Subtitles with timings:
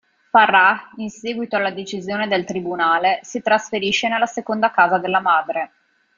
[0.31, 5.71] Farrah, in seguito alla decisione del tribunale, si trasferisce nella seconda casa della madre.